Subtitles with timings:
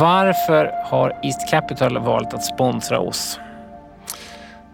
[0.00, 3.40] Varför har East Capital valt att sponsra oss?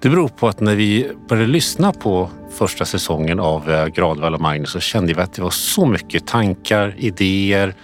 [0.01, 4.41] Det beror på att när vi började lyssna på första säsongen av eh, Gradvall och
[4.41, 7.75] Magnus så kände vi att det var så mycket tankar, idéer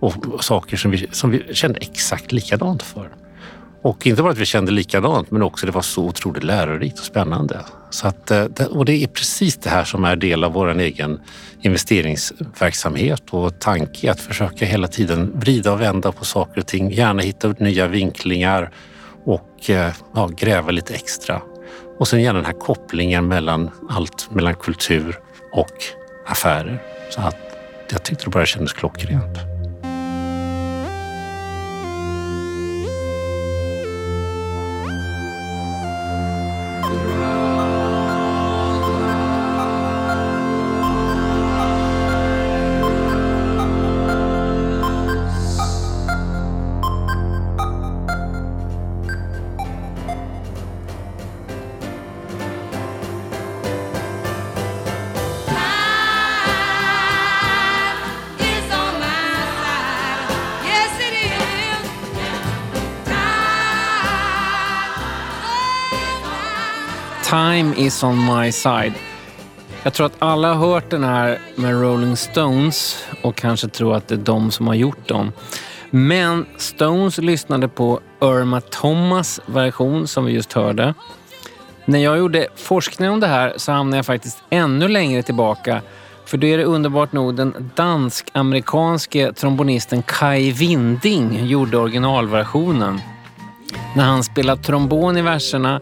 [0.00, 3.08] och saker som vi, som vi kände exakt likadant för.
[3.82, 7.04] Och inte bara att vi kände likadant, men också det var så otroligt lärorikt och
[7.04, 7.60] spännande.
[7.90, 11.20] Så att, eh, och det är precis det här som är del av vår egen
[11.60, 16.92] investeringsverksamhet och tanke att försöka hela tiden vrida och vända på saker och ting.
[16.92, 18.70] Gärna hitta nya vinklingar
[19.24, 21.42] och eh, ja, gräva lite extra.
[21.98, 25.18] Och sen gärna den här kopplingen mellan allt, mellan kultur
[25.52, 25.76] och
[26.26, 26.82] affärer.
[27.10, 27.36] Så att
[27.90, 29.57] jag tyckte det bara kändes klockrent.
[67.30, 68.92] Time is on my side.
[69.82, 74.08] Jag tror att alla har hört den här med Rolling Stones och kanske tror att
[74.08, 75.32] det är de som har gjort dem.
[75.90, 80.94] Men Stones lyssnade på Irma Thomas version som vi just hörde.
[81.84, 85.82] När jag gjorde forskning om det här så hamnade jag faktiskt ännu längre tillbaka.
[86.24, 93.00] För då är det underbart nog den dansk-amerikanske trombonisten Kai Winding gjorde originalversionen.
[93.96, 95.80] När han spelar trombon i verserna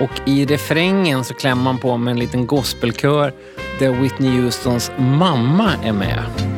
[0.00, 3.32] och i refrängen så klämmer man på med en liten gospelkör
[3.78, 6.55] där Whitney Houstons mamma är med.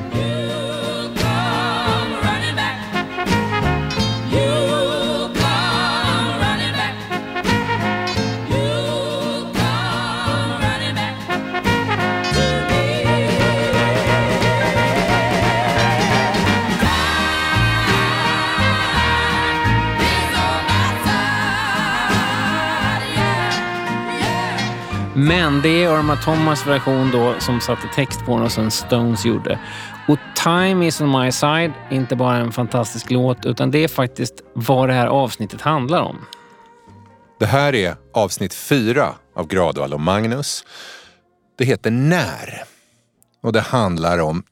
[25.18, 29.24] Men det är Irma Thomas version då som satte text på den och sen Stones
[29.24, 29.58] gjorde.
[30.08, 34.34] Och Time is on my side, inte bara en fantastisk låt utan det är faktiskt
[34.54, 36.26] vad det här avsnittet handlar om.
[37.38, 40.64] Det här är avsnitt fyra av Gradvall och Magnus.
[41.58, 42.64] Det heter När
[43.42, 44.42] och det handlar om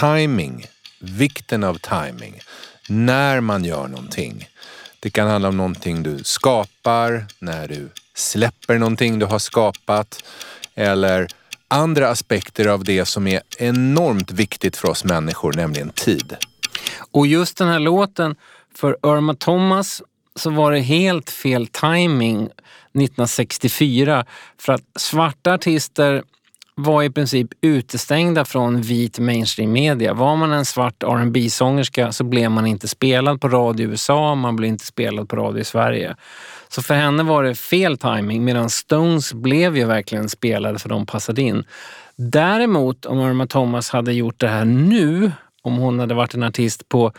[0.00, 0.66] timing,
[1.00, 2.40] vikten av timing.
[2.88, 4.48] När man gör någonting.
[5.00, 10.24] Det kan handla om någonting du skapar, när du släpper någonting du har skapat
[10.74, 11.28] eller
[11.68, 16.36] andra aspekter av det som är enormt viktigt för oss människor, nämligen tid.
[17.12, 18.34] Och just den här låten,
[18.74, 20.02] för Irma Thomas
[20.36, 24.26] så var det helt fel timing 1964
[24.58, 26.22] för att svarta artister
[26.74, 30.14] var i princip utestängda från vit mainstream media.
[30.14, 34.34] Var man en svart rb sångerska så blev man inte spelad på radio i USA,
[34.34, 36.16] man blev inte spelad på radio i Sverige.
[36.74, 41.06] Så för henne var det fel timing medan Stones blev ju verkligen spelade för de
[41.06, 41.64] passade in.
[42.16, 45.32] Däremot om Irma Thomas hade gjort det här nu,
[45.62, 47.12] om hon hade varit en artist på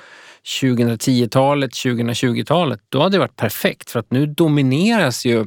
[0.62, 5.46] 2010-talet, 2020-talet, då hade det varit perfekt för att nu domineras ju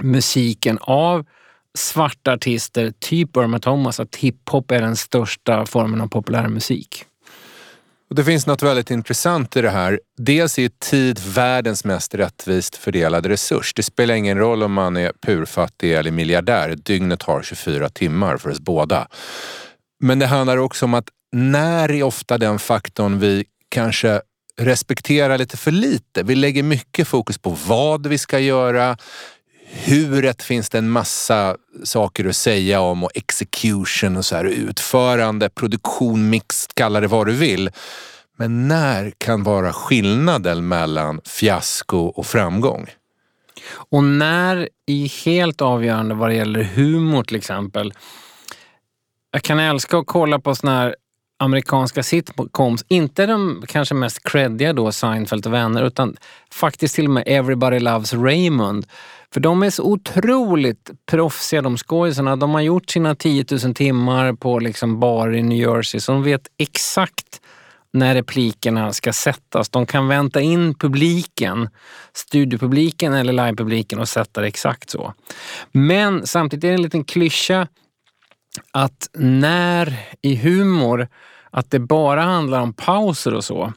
[0.00, 1.26] musiken av
[1.78, 7.04] svarta artister, typ Irma Thomas, att hiphop är den största formen av populärmusik.
[8.10, 10.00] Och det finns något väldigt intressant i det här.
[10.18, 13.74] Dels är tid världens mest rättvist fördelade resurs.
[13.74, 16.76] Det spelar ingen roll om man är purfattig eller miljardär.
[16.76, 19.08] Dygnet har 24 timmar för oss båda.
[20.00, 24.20] Men det handlar också om att när är ofta den faktorn vi kanske
[24.60, 26.22] respekterar lite för lite.
[26.22, 28.96] Vi lägger mycket fokus på vad vi ska göra,
[29.72, 35.48] huret finns det en massa saker att säga om och execution och så här, utförande,
[35.48, 37.70] produktion, mix, kalla det vad du vill.
[38.36, 42.86] Men när kan vara skillnaden mellan fiasko och framgång?
[43.72, 47.94] Och när är helt avgörande vad det gäller humor till exempel.
[49.30, 50.96] Jag kan älska att kolla på såna här
[51.38, 56.16] amerikanska sitcoms, inte de kanske mest creddiga då, Seinfeld och vänner, utan
[56.52, 58.86] faktiskt till och med Everybody Loves Raymond.
[59.32, 62.36] För de är så otroligt proffsiga de skådisarna.
[62.36, 66.22] De har gjort sina 10 000 timmar på liksom bar i New Jersey så de
[66.22, 67.40] vet exakt
[67.92, 69.68] när replikerna ska sättas.
[69.68, 71.68] De kan vänta in publiken,
[72.12, 75.14] studiopubliken eller livepubliken och sätta det exakt så.
[75.72, 77.68] Men samtidigt är det en liten klyscha
[78.72, 81.08] att när i humor
[81.50, 83.72] att det bara handlar om pauser och så.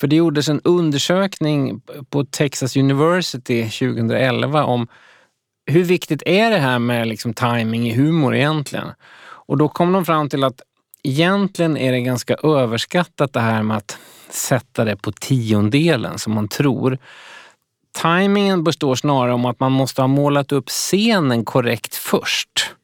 [0.00, 1.80] För det gjordes en undersökning
[2.10, 4.88] på Texas University 2011 om
[5.66, 8.88] hur viktigt är det här med liksom timing i humor egentligen?
[9.22, 10.60] Och då kom de fram till att
[11.02, 13.98] egentligen är det ganska överskattat det här med att
[14.30, 16.98] sätta det på tiondelen som man tror.
[18.02, 22.74] Timingen består snarare om att man måste ha målat upp scenen korrekt först.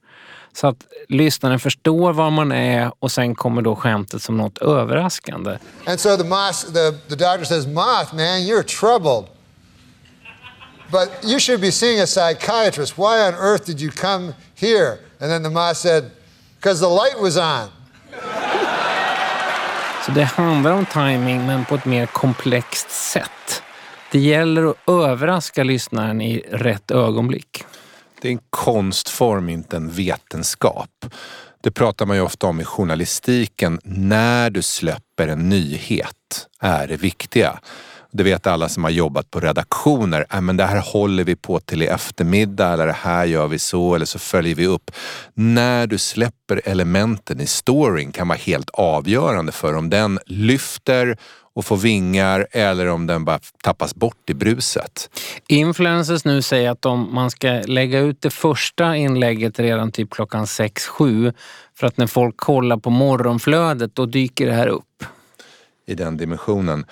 [0.57, 0.77] Så att
[1.09, 5.59] lyssnaren förstår var man är och sen kommer då skämtet som något överraskande.
[5.87, 9.27] And so the, moth, the, the doctor says, Moth, man, you're troubled.
[10.91, 12.99] But you should be seeing a psychiatrist.
[12.99, 14.99] Why on earth did you come here?
[15.21, 16.11] And then the moth said,
[16.61, 17.69] because the light was on.
[20.07, 23.63] Så det handlar om timing men på ett mer komplext sätt.
[24.13, 27.65] Det gäller att överraska lyssnaren i rätt ögonblick.
[28.27, 30.91] Det är en konstform, inte en vetenskap.
[31.63, 33.81] Det pratar man ju ofta om i journalistiken.
[33.85, 37.59] När du släpper en nyhet är det viktiga.
[38.13, 40.27] Det vet alla som har jobbat på redaktioner.
[40.33, 43.59] Äh, men det här håller vi på till i eftermiddag eller det här gör vi
[43.59, 44.91] så eller så följer vi upp.
[45.35, 51.17] När du släpper elementen i storyn kan vara helt avgörande för om den lyfter
[51.57, 55.11] och får vingar eller om den bara tappas bort i bruset.
[55.49, 60.45] Influencers nu säger att om man ska lägga ut det första inlägget redan typ klockan
[60.45, 61.35] 6-7
[61.75, 65.05] för att när folk kollar på morgonflödet då dyker det här upp.
[65.87, 66.87] I den dimensionen.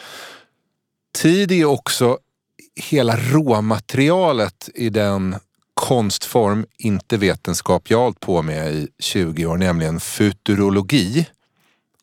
[1.23, 2.19] Tid är också
[2.91, 5.37] hela råmaterialet i den
[5.75, 11.27] konstform, inte vetenskap, jag har hållit på med i 20 år, nämligen futurologi.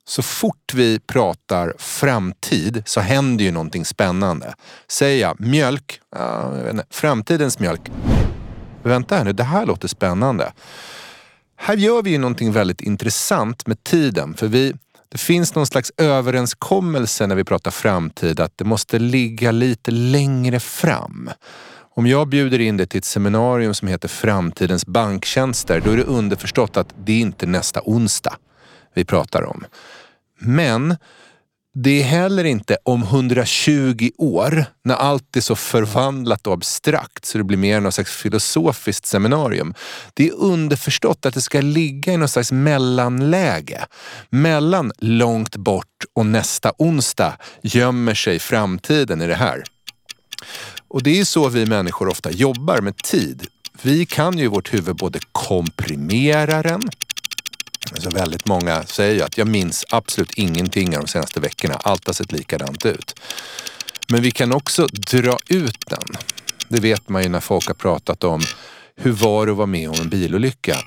[0.08, 4.54] Så fort vi pratar framtid så händer ju någonting spännande.
[4.88, 6.02] Säger jag mjölk,
[6.90, 7.92] framtidens mjölk.
[8.84, 10.54] Vänta här nu, det här låter spännande.
[11.56, 14.34] Här gör vi ju någonting väldigt intressant med tiden.
[14.34, 14.74] För vi,
[15.10, 20.60] det finns någon slags överenskommelse när vi pratar framtid att det måste ligga lite längre
[20.60, 21.30] fram.
[21.96, 26.04] Om jag bjuder in dig till ett seminarium som heter Framtidens banktjänster, då är det
[26.04, 28.38] underförstått att det är inte nästa onsdag
[28.94, 29.66] vi pratar om.
[30.40, 30.98] Men
[31.74, 37.38] det är heller inte om 120 år, när allt är så förvandlat och abstrakt så
[37.38, 39.74] det blir mer något slags filosofiskt seminarium.
[40.14, 43.86] Det är underförstått att det ska ligga i något slags mellanläge.
[44.30, 49.64] Mellan långt bort och nästa onsdag gömmer sig framtiden i det här.
[50.88, 53.48] Och det är så vi människor ofta jobbar med tid.
[53.82, 56.82] Vi kan ju i vårt huvud både komprimera den,
[57.92, 61.76] Alltså väldigt många säger ju att jag minns absolut ingenting av de senaste veckorna.
[61.76, 63.20] Allt har sett likadant ut.
[64.08, 66.18] Men vi kan också dra ut den.
[66.68, 68.42] Det vet man ju när folk har pratat om
[68.96, 70.78] hur var det att vara med om en bilolycka?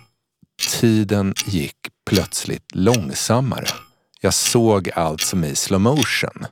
[0.80, 1.76] Tiden gick
[2.10, 3.66] plötsligt långsammare.
[4.20, 6.46] Jag såg allt som i slow motion.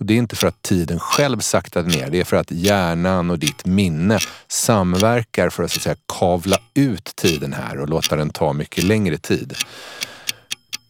[0.00, 3.30] Och det är inte för att tiden själv saktade ner, det är för att hjärnan
[3.30, 4.18] och ditt minne
[4.48, 8.84] samverkar för att, så att säga, kavla ut tiden här och låta den ta mycket
[8.84, 9.54] längre tid.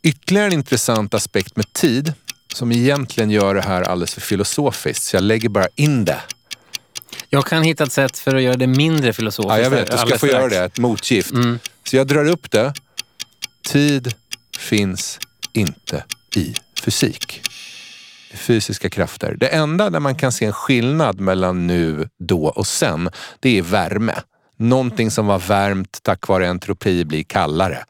[0.03, 2.12] Ytterligare en intressant aspekt med tid,
[2.55, 6.21] som egentligen gör det här alldeles för filosofiskt, så jag lägger bara in det.
[7.29, 9.56] Jag kan hitta ett sätt för att göra det mindre filosofiskt.
[9.56, 9.91] Ja, jag vet.
[9.91, 10.65] Du ska få göra det.
[10.65, 11.31] Ett motgift.
[11.31, 11.59] Mm.
[11.85, 12.75] Så jag drar upp det.
[13.63, 14.15] Tid
[14.59, 15.19] finns
[15.53, 16.05] inte
[16.37, 16.55] i
[16.85, 17.43] fysik
[18.35, 19.37] fysiska krafter.
[19.41, 23.10] Det enda där man kan se en skillnad mellan nu, då och sen,
[23.41, 24.15] det är värme.
[24.56, 27.84] Någonting som var värmt tack vare entropi blir kallare.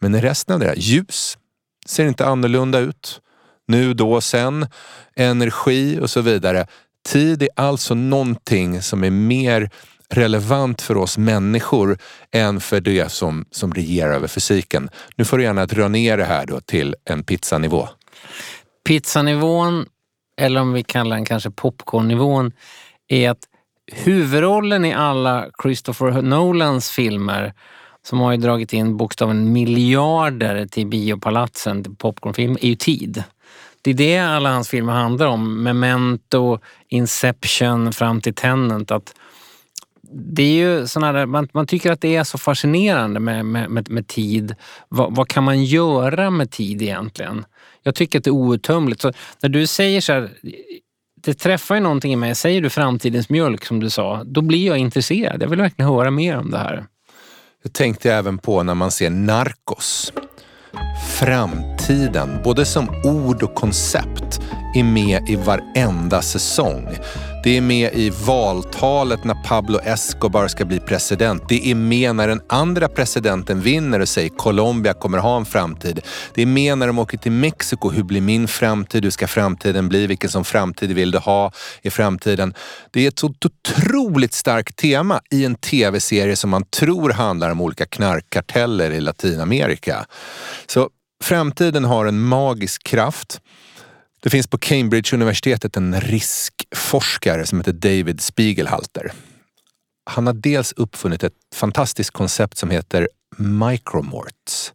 [0.00, 1.38] Men i resten av det här, ljus,
[1.86, 3.20] ser inte annorlunda ut.
[3.68, 4.66] Nu, då, sen,
[5.16, 6.66] energi och så vidare.
[7.08, 9.70] Tid är alltså någonting som är mer
[10.10, 11.98] relevant för oss människor
[12.32, 14.90] än för det som, som regerar över fysiken.
[15.16, 17.88] Nu får du gärna dra ner det här då till en pizzanivå
[18.88, 19.86] pizzanivån,
[20.36, 22.52] eller om vi kallar den kanske popcornnivån,
[23.08, 23.38] är att
[23.92, 27.52] huvudrollen i alla Christopher Nolans filmer
[28.02, 33.24] som har ju dragit in bokstaven miljarder till biopalatsen, till popcornfilm, är ju tid.
[33.82, 35.62] Det är det alla hans filmer handlar om.
[35.62, 38.90] Memento, Inception fram till Tenant.
[38.90, 39.14] Att
[40.12, 43.70] det är ju såna där, man, man tycker att det är så fascinerande med, med,
[43.70, 44.54] med, med tid.
[44.88, 47.44] Va, vad kan man göra med tid egentligen?
[47.88, 49.00] Jag tycker att det är outtömligt.
[49.00, 50.30] Så när du säger så här,
[51.24, 52.34] det träffar ju någonting i mig.
[52.34, 55.42] Säger du framtidens mjölk som du sa, då blir jag intresserad.
[55.42, 56.86] Jag vill verkligen höra mer om det här.
[57.62, 60.12] Det tänkte jag även på när man ser Narcos.
[61.18, 64.40] Framtiden, både som ord och koncept,
[64.74, 66.88] är med i varenda säsong.
[67.42, 71.42] Det är med i valtalet när Pablo Escobar ska bli president.
[71.48, 76.00] Det är med när den andra presidenten vinner och säger Colombia kommer ha en framtid.
[76.34, 77.90] Det är med när de åker till Mexiko.
[77.90, 79.04] Hur blir min framtid?
[79.04, 80.06] Hur ska framtiden bli?
[80.06, 81.52] Vilken som framtid vill du ha
[81.82, 82.54] i framtiden?
[82.90, 87.60] Det är ett så otroligt starkt tema i en tv-serie som man tror handlar om
[87.60, 90.06] olika knarkkarteller i Latinamerika.
[90.66, 90.88] Så
[91.24, 93.40] framtiden har en magisk kraft.
[94.28, 99.12] Det finns på Cambridge-universitetet en riskforskare som heter David Spiegelhalter.
[100.10, 104.72] Han har dels uppfunnit ett fantastiskt koncept som heter micromorts,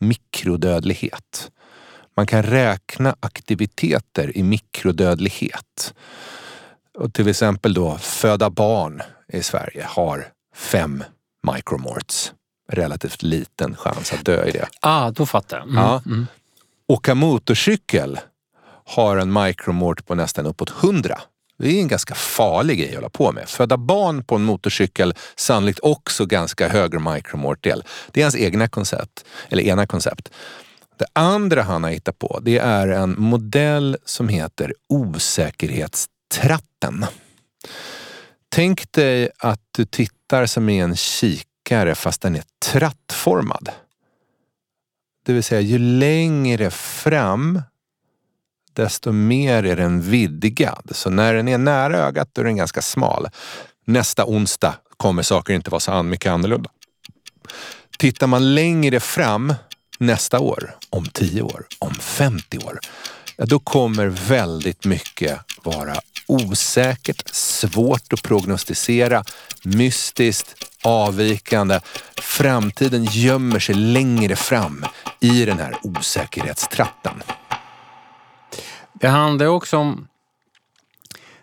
[0.00, 1.50] mikrodödlighet.
[2.16, 5.94] Man kan räkna aktiviteter i mikrodödlighet.
[6.98, 9.02] Och till exempel då föda barn
[9.32, 11.04] i Sverige har fem
[11.54, 12.32] micromorts.
[12.72, 14.68] Relativt liten chans att dö i det.
[14.80, 15.66] Ah, då fattar jag.
[15.66, 15.76] Mm.
[15.76, 16.02] Ja.
[16.94, 18.20] Åka motorcykel
[18.90, 21.20] har en micromort på nästan uppåt 100.
[21.58, 23.48] Det är en ganska farlig grej att hålla på med.
[23.48, 27.84] Föda barn på en motorcykel, sannolikt också ganska hög micromortdel.
[28.12, 30.30] Det är hans egna koncept, eller ena koncept.
[30.98, 37.06] Det andra han har hittat på, det är en modell som heter osäkerhetstratten.
[38.48, 43.70] Tänk dig att du tittar som i en kikare fast den är trattformad.
[45.24, 47.62] Det vill säga, ju längre fram
[48.72, 50.90] desto mer är den vidgad.
[50.90, 53.28] Så när den är nära ögat då är den ganska smal.
[53.84, 56.70] Nästa onsdag kommer saker inte vara så mycket annorlunda.
[57.98, 59.54] Tittar man längre fram
[59.98, 62.78] nästa år, om 10 år, om 50 år,
[63.36, 65.94] ja, då kommer väldigt mycket vara
[66.26, 69.24] osäkert, svårt att prognostisera,
[69.62, 71.80] mystiskt, avvikande.
[72.16, 74.86] Framtiden gömmer sig längre fram
[75.20, 77.22] i den här osäkerhetstratten.
[79.00, 80.08] Det handlar också om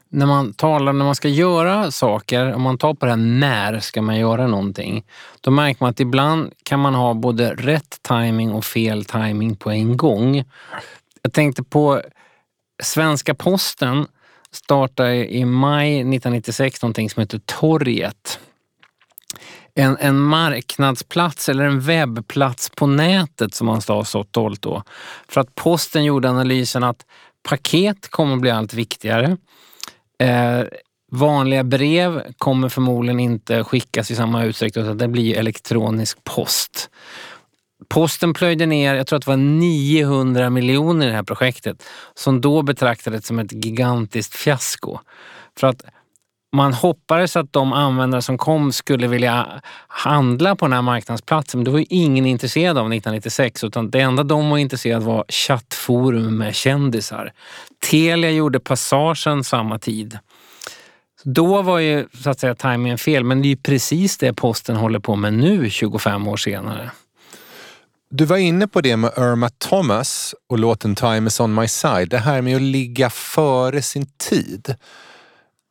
[0.09, 3.79] när man talar, när man ska göra saker, om man tar på det här när
[3.79, 5.05] ska man göra någonting,
[5.41, 9.71] då märker man att ibland kan man ha både rätt timing och fel timing på
[9.71, 10.43] en gång.
[11.21, 12.01] Jag tänkte på
[12.83, 14.07] Svenska posten
[14.51, 18.39] startade i maj 1996 någonting som heter Torget.
[19.75, 24.83] En, en marknadsplats eller en webbplats på nätet som man sa så stolt då.
[25.27, 27.05] För att posten gjorde analysen att
[27.47, 29.37] paket kommer att bli allt viktigare.
[30.19, 30.61] Eh,
[31.11, 36.89] vanliga brev kommer förmodligen inte skickas i samma utsträckning utan det blir elektronisk post.
[37.89, 42.41] Posten plöjde ner, jag tror att det var 900 miljoner i det här projektet som
[42.41, 44.99] då betraktades som ett gigantiskt fiasko.
[45.59, 45.85] För att
[46.53, 51.59] man hoppades att de användare som kom skulle vilja handla på den här marknadsplatsen.
[51.59, 55.15] Men det var ju ingen intresserad av 1996 utan det enda de var intresserade av
[55.15, 57.33] var chattforum med kändisar.
[57.89, 60.17] Telia gjorde passagen samma tid.
[61.23, 64.75] Då var ju så att säga tajmingen fel men det är ju precis det posten
[64.75, 66.91] håller på med nu 25 år senare.
[68.09, 72.09] Du var inne på det med Irma Thomas och låten Time is on my side.
[72.09, 74.75] Det här med att ligga före sin tid.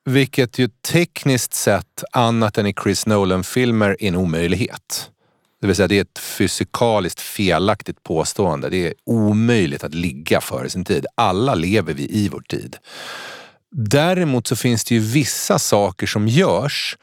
[0.09, 5.11] Vilket ju tekniskt sett, annat än i Chris Nolan-filmer, är en omöjlighet.
[5.61, 8.69] Det vill säga det är ett fysikaliskt felaktigt påstående.
[8.69, 11.07] Det är omöjligt att ligga före sin tid.
[11.15, 12.77] Alla lever vi i vår tid.
[13.71, 16.97] Däremot så finns det ju vissa saker som görs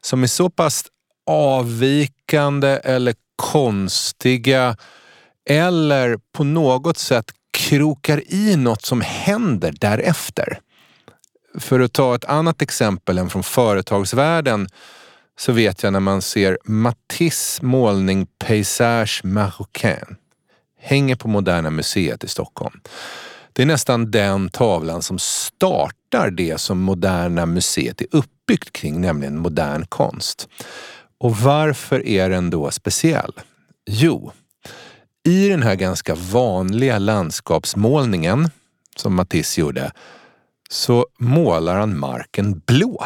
[0.00, 0.84] som är så pass
[1.26, 4.76] avvikande eller konstiga
[5.48, 10.60] eller på något sätt krokar i något som händer därefter.
[11.58, 14.68] För att ta ett annat exempel än från företagsvärlden
[15.38, 20.16] så vet jag när man ser Matisse målning Paysage Marocain
[20.78, 22.80] hänger på Moderna Museet i Stockholm.
[23.52, 29.38] Det är nästan den tavlan som startar det som Moderna Museet är uppbyggt kring, nämligen
[29.38, 30.48] modern konst.
[31.18, 33.32] Och varför är den då speciell?
[33.86, 34.32] Jo,
[35.24, 38.50] i den här ganska vanliga landskapsmålningen
[38.96, 39.92] som Matisse gjorde
[40.70, 43.04] så målar han marken blå.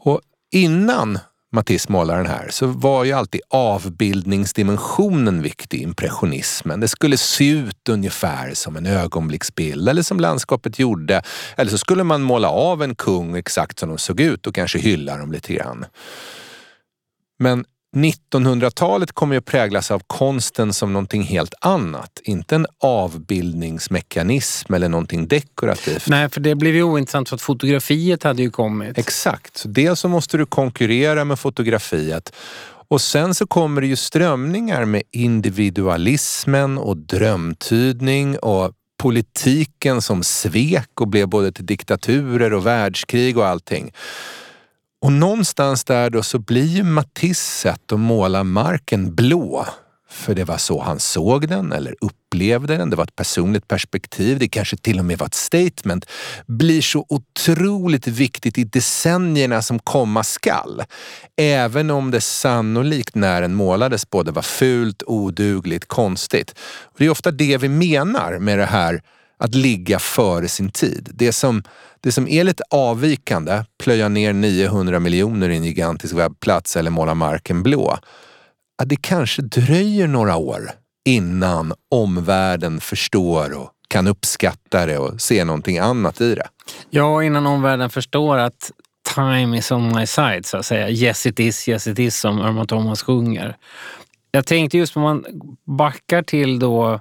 [0.00, 0.20] Och
[0.52, 1.18] innan
[1.52, 6.80] Matisse målar den här så var ju alltid avbildningsdimensionen viktig, impressionismen.
[6.80, 11.22] Det skulle se ut ungefär som en ögonblicksbild eller som landskapet gjorde.
[11.56, 14.78] Eller så skulle man måla av en kung exakt som de såg ut och kanske
[14.78, 15.84] hylla dem lite grann.
[17.38, 17.64] Men
[17.96, 22.20] 1900-talet kommer ju att präglas av konsten som någonting helt annat.
[22.24, 26.08] Inte en avbildningsmekanism eller någonting dekorativt.
[26.08, 28.98] Nej, för det blev ju ointressant för att fotografiet hade ju kommit.
[28.98, 29.56] Exakt.
[29.56, 32.32] Så dels så måste du konkurrera med fotografiet
[32.88, 41.00] och sen så kommer det ju strömningar med individualismen och drömtydning och politiken som svek
[41.00, 43.92] och blev både till diktaturer och världskrig och allting.
[45.02, 49.66] Och någonstans där då så blir ju Matisse sätt att måla marken blå
[50.08, 52.90] för det var så han såg den eller upplevde den.
[52.90, 54.38] Det var ett personligt perspektiv.
[54.38, 56.06] Det kanske till och med var ett statement.
[56.46, 60.82] Blir så otroligt viktigt i decennierna som komma skall.
[61.36, 66.54] Även om det sannolikt när den målades både var fult, odugligt, konstigt.
[66.84, 69.02] Och det är ofta det vi menar med det här
[69.38, 71.10] att ligga före sin tid.
[71.14, 71.62] Det som,
[72.00, 77.14] det som är lite avvikande, plöja ner 900 miljoner i en gigantisk webbplats eller måla
[77.14, 77.98] marken blå
[78.82, 80.70] att det kanske dröjer några år
[81.04, 86.48] innan omvärlden förstår och kan uppskatta det och se någonting annat i det.
[86.90, 88.70] Ja, innan omvärlden förstår att
[89.14, 90.90] time is on my side, så att säga.
[90.90, 93.56] Yes it is, yes it is, som Irma Thomas sjunger.
[94.30, 95.24] Jag tänkte just om man
[95.64, 97.00] backar till då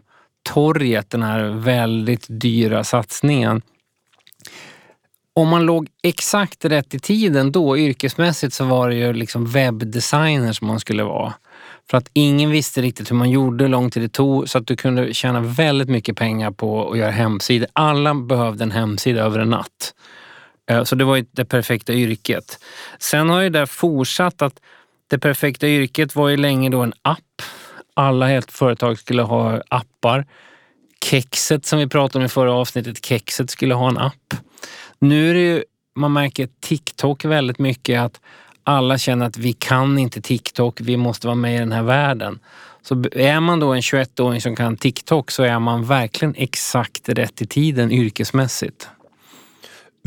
[0.53, 3.61] torget, den här väldigt dyra satsningen.
[5.33, 10.53] Om man låg exakt rätt i tiden då, yrkesmässigt, så var det ju liksom webbdesigner
[10.53, 11.33] som man skulle vara.
[11.89, 14.67] För att ingen visste riktigt hur man gjorde, hur lång tid det tog, så att
[14.67, 17.67] du kunde tjäna väldigt mycket pengar på att göra hemsidor.
[17.73, 19.93] Alla behövde en hemsida över en natt.
[20.69, 22.59] Eh, så det var ju det perfekta yrket.
[22.99, 24.59] Sen har ju det fortsatt att
[25.07, 27.41] det perfekta yrket var ju länge då en app.
[27.97, 30.25] Alla helt företag skulle ha appar.
[31.05, 34.33] Kexet som vi pratade om i förra avsnittet, Kexet skulle ha en app.
[34.99, 35.63] Nu är det ju,
[35.95, 38.21] man märker TikTok väldigt mycket att
[38.63, 42.39] alla känner att vi kan inte TikTok, vi måste vara med i den här världen.
[42.81, 47.41] Så är man då en 21-åring som kan TikTok så är man verkligen exakt rätt
[47.41, 48.89] i tiden yrkesmässigt.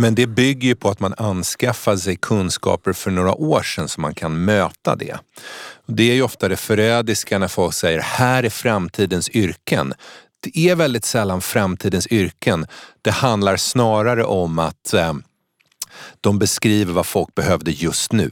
[0.00, 4.00] Men det bygger ju på att man anskaffar sig kunskaper för några år sedan så
[4.00, 5.18] man kan möta det.
[5.86, 9.94] Det är ju ofta det förrädiska när folk säger här är framtidens yrken.
[10.40, 12.66] Det är väldigt sällan framtidens yrken.
[13.02, 15.14] Det handlar snarare om att eh,
[16.20, 18.30] de beskriver vad folk behövde just nu.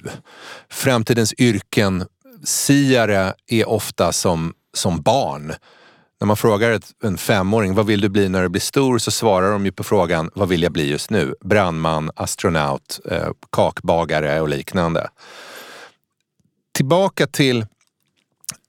[0.71, 2.05] Framtidens yrken,
[2.45, 5.53] siare är ofta som, som barn.
[6.21, 8.99] När man frågar en femåring, vad vill du bli när du blir stor?
[8.99, 11.35] Så svarar de ju på frågan, vad vill jag bli just nu?
[11.41, 15.09] Brandman, astronaut, eh, kakbagare och liknande.
[16.75, 17.67] Tillbaka till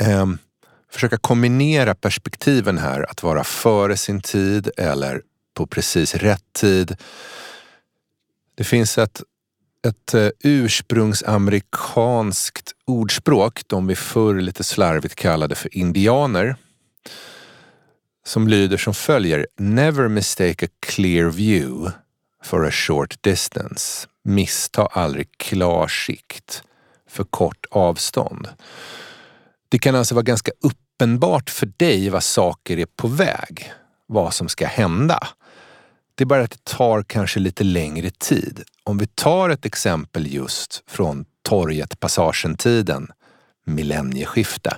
[0.03, 0.25] eh,
[0.91, 5.21] försöka kombinera perspektiven här, att vara före sin tid eller
[5.53, 6.95] på precis rätt tid.
[8.55, 9.21] Det finns ett,
[9.87, 16.55] ett eh, ursprungsamerikanskt ordspråk, de vi förr lite slarvigt kallade för indianer,
[18.27, 19.47] som lyder som följer.
[19.57, 21.91] Never mistake a clear view
[22.43, 24.07] for a short distance.
[24.23, 26.63] Missta aldrig klar sikt
[27.09, 28.47] för kort avstånd.
[29.69, 33.73] Det kan alltså vara ganska uppenbart för dig vad saker är på väg,
[34.07, 35.27] vad som ska hända.
[36.15, 38.63] Det är bara att det tar kanske lite längre tid.
[38.83, 43.07] Om vi tar ett exempel just från torget Passagen-tiden,
[43.65, 44.77] millennieskifte,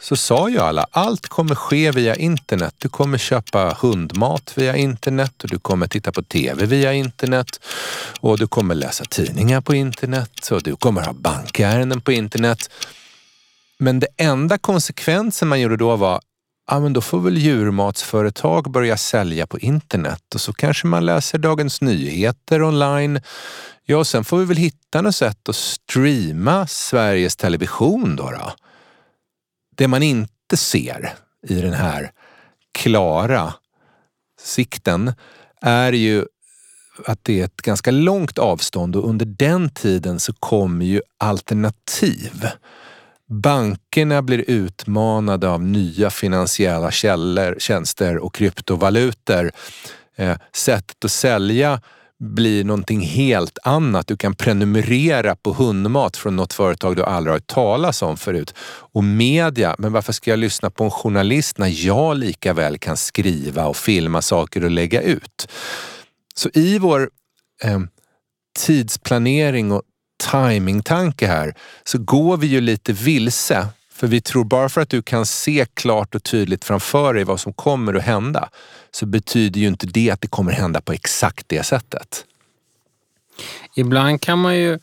[0.00, 2.74] så sa ju alla, allt kommer ske via internet.
[2.78, 7.60] Du kommer köpa hundmat via internet och du kommer titta på TV via internet
[8.20, 12.70] och du kommer läsa tidningar på internet och du kommer ha bankärenden på internet.
[13.78, 16.20] Men det enda konsekvensen man gjorde då var,
[16.70, 21.38] ja men då får väl djurmatsföretag börja sälja på internet och så kanske man läser
[21.38, 23.20] Dagens Nyheter online.
[23.84, 28.30] Ja, och sen får vi väl hitta något sätt att streama Sveriges Television då.
[28.30, 28.52] då.
[29.80, 31.14] Det man inte ser
[31.48, 32.12] i den här
[32.72, 33.54] klara
[34.40, 35.12] sikten
[35.60, 36.24] är ju
[37.06, 42.48] att det är ett ganska långt avstånd och under den tiden så kommer ju alternativ.
[43.26, 49.50] Bankerna blir utmanade av nya finansiella källor, tjänster och kryptovalutor.
[50.16, 51.80] Eh, sättet att sälja
[52.20, 54.06] blir någonting helt annat.
[54.06, 58.54] Du kan prenumerera på hundmat från något företag du aldrig har hört talas om förut.
[58.92, 62.96] Och media, men varför ska jag lyssna på en journalist när jag lika väl kan
[62.96, 65.48] skriva och filma saker och lägga ut?
[66.34, 67.10] Så i vår
[67.64, 67.80] eh,
[68.58, 69.82] tidsplanering och
[70.30, 71.54] timingtanke här
[71.84, 73.68] så går vi ju lite vilse.
[74.00, 77.40] För vi tror bara för att du kan se klart och tydligt framför dig vad
[77.40, 78.48] som kommer att hända
[78.90, 82.24] så betyder ju inte det att det kommer hända på exakt det sättet.
[83.76, 84.78] Ibland kan man ju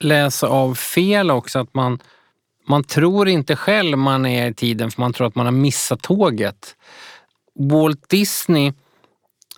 [0.00, 1.58] läsa av fel också.
[1.58, 1.98] Att man,
[2.68, 6.02] man tror inte själv man är i tiden för man tror att man har missat
[6.02, 6.76] tåget.
[7.54, 8.72] Walt Disney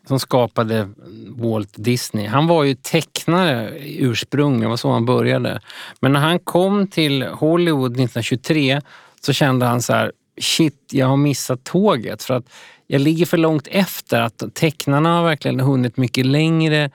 [0.07, 0.89] som skapade
[1.29, 2.27] Walt Disney.
[2.27, 5.61] Han var ju tecknare ursprungligen, det var så han började.
[6.01, 8.81] Men när han kom till Hollywood 1923
[9.21, 12.23] så kände han så här, shit, jag har missat tåget.
[12.23, 12.45] För att
[12.87, 14.21] jag ligger för långt efter.
[14.21, 16.91] Att tecknarna har verkligen hunnit mycket längre.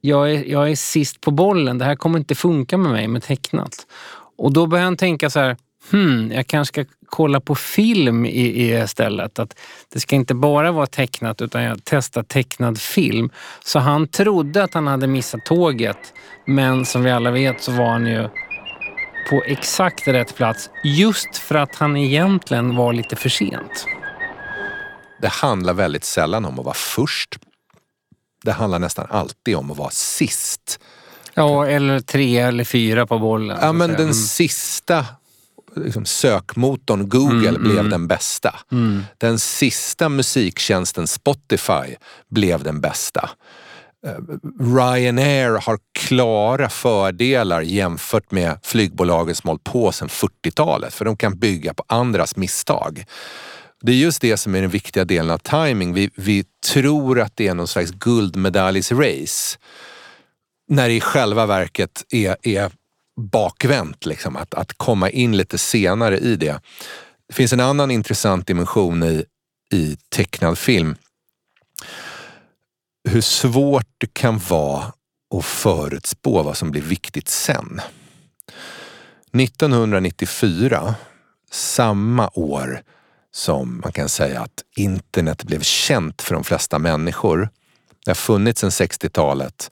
[0.00, 1.78] Jag är, jag är sist på bollen.
[1.78, 3.86] Det här kommer inte funka med mig med tecknat.
[4.36, 5.56] Och då började han tänka så här,
[5.90, 9.38] hmm, jag kanske ska kolla på film i, i istället.
[9.38, 9.58] Att
[9.92, 13.30] det ska inte bara vara tecknat utan jag testar tecknad film.
[13.64, 15.98] Så han trodde att han hade missat tåget.
[16.46, 18.28] Men som vi alla vet så var han ju
[19.30, 23.86] på exakt rätt plats just för att han egentligen var lite för sent.
[25.20, 27.38] Det handlar väldigt sällan om att vara först.
[28.44, 30.80] Det handlar nästan alltid om att vara sist.
[31.34, 33.58] Ja, eller tre eller fyra på bollen.
[33.60, 35.06] Ja, men den sista
[35.76, 37.90] liksom, sökmotorn Google Mm, blev mm.
[37.90, 38.54] den bästa.
[39.18, 41.96] Den sista musiktjänsten Spotify
[42.30, 43.30] blev den bästa.
[44.06, 44.14] Eh,
[44.74, 51.38] Ryanair har klara fördelar jämfört med flygbolagen som hållit på sedan 40-talet för de kan
[51.38, 53.04] bygga på andras misstag.
[53.82, 55.94] Det är just det som är den viktiga delen av timing.
[55.94, 59.58] Vi, vi tror att det är någon slags guldmedaljsrace
[60.68, 62.70] när det i själva verket är, är
[63.22, 64.06] bakvänt.
[64.06, 66.60] Liksom, att, att komma in lite senare i det.
[67.28, 69.24] Det finns en annan intressant dimension i,
[69.72, 70.96] i tecknad film.
[73.08, 74.92] Hur svårt det kan vara
[75.34, 77.80] att förutspå vad som blir viktigt sen.
[79.32, 80.94] 1994,
[81.50, 82.82] samma år
[83.34, 87.48] som man kan säga att internet blev känt för de flesta människor.
[88.04, 89.70] Det har funnits sedan 60-talet.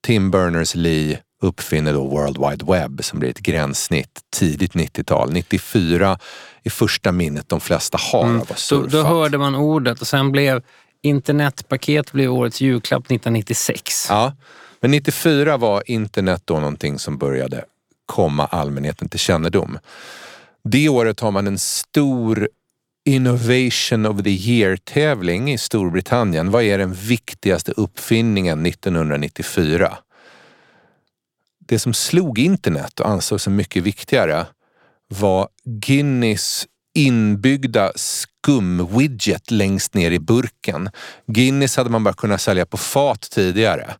[0.00, 5.32] Tim Berners-Lee uppfinner då World Wide Web som blir ett gränssnitt tidigt 90-tal.
[5.32, 6.18] 94
[6.62, 8.96] är första minnet de flesta har av att då, surfa.
[8.96, 10.62] då hörde man ordet och sen blev
[11.02, 14.06] internetpaket blev årets julklapp 1996.
[14.08, 14.36] Ja,
[14.80, 17.64] men 94 var internet då någonting som började
[18.06, 19.78] komma allmänheten till kännedom.
[20.64, 22.48] Det året har man en stor
[23.04, 26.50] Innovation of the Year-tävling i Storbritannien.
[26.50, 29.98] Vad är den viktigaste uppfinningen 1994?
[31.68, 34.46] Det som slog internet och ansågs som mycket viktigare
[35.08, 40.90] var Guinness inbyggda skumwidget längst ner i burken.
[41.26, 43.94] Guinness hade man bara kunnat sälja på fat tidigare.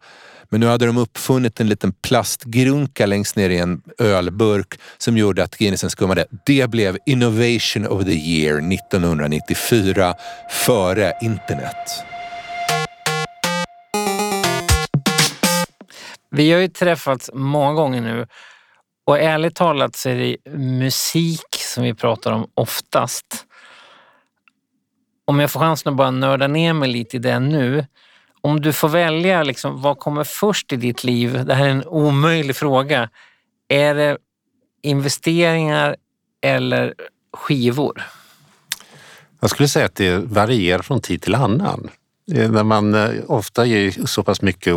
[0.51, 5.45] Men nu hade de uppfunnit en liten plastgrunka längst ner i en ölburk som gjorde
[5.45, 6.27] att Guinnessen skummade.
[6.47, 10.15] Det blev Innovation of the Year 1994
[10.51, 12.05] före internet.
[16.31, 18.27] Vi har ju träffats många gånger nu
[19.07, 23.45] och ärligt talat så är det musik som vi pratar om oftast.
[25.25, 27.87] Om jag får chansen att bara nörda ner mig lite i det nu.
[28.41, 31.45] Om du får välja, liksom, vad kommer först i ditt liv?
[31.45, 33.11] Det här är en omöjlig fråga.
[33.69, 34.19] Är det
[34.83, 35.97] investeringar
[36.43, 36.95] eller
[37.33, 38.03] skivor?
[39.41, 41.91] Jag skulle säga att det varierar från tid till annan.
[42.33, 44.75] Eh, när man eh, ofta ger så pass mycket